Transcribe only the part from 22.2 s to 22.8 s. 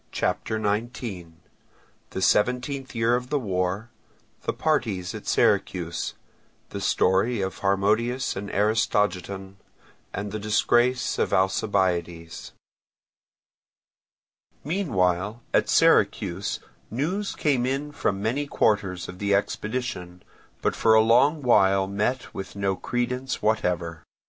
with no